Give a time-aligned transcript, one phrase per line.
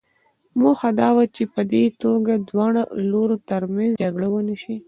[0.61, 4.75] موخه دا وه چې په دې توګه د دواړو لورو ترمنځ جګړه ونه شي.